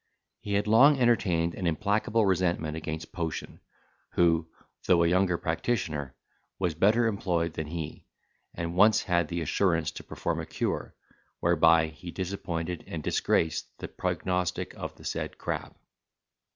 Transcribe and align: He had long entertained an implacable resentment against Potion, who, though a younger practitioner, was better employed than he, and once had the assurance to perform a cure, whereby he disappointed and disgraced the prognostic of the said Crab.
He 0.39 0.53
had 0.55 0.65
long 0.65 0.97
entertained 0.99 1.53
an 1.53 1.67
implacable 1.67 2.25
resentment 2.25 2.75
against 2.75 3.11
Potion, 3.11 3.59
who, 4.13 4.49
though 4.87 5.03
a 5.03 5.07
younger 5.07 5.37
practitioner, 5.37 6.15
was 6.57 6.73
better 6.73 7.05
employed 7.05 7.53
than 7.53 7.67
he, 7.67 8.07
and 8.55 8.75
once 8.75 9.03
had 9.03 9.27
the 9.27 9.41
assurance 9.41 9.91
to 9.91 10.03
perform 10.03 10.39
a 10.39 10.47
cure, 10.47 10.95
whereby 11.39 11.85
he 11.89 12.09
disappointed 12.09 12.83
and 12.87 13.03
disgraced 13.03 13.77
the 13.77 13.87
prognostic 13.87 14.73
of 14.73 14.95
the 14.95 15.05
said 15.05 15.37
Crab. 15.37 15.75